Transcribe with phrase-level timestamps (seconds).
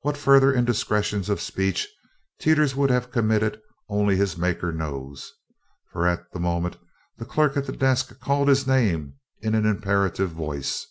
[0.00, 1.86] What further indiscretions of speech
[2.40, 5.32] Teeters would have committed only his Maker knows,
[5.92, 6.76] for at the moment
[7.18, 10.84] the clerk at the desk called his name in an imperative voice.